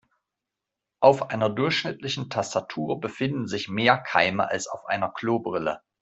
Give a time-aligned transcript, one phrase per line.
[0.99, 5.81] Auf einer durchschnittlichen Tastatur befinden sich mehr Keime als auf einer Klobrille.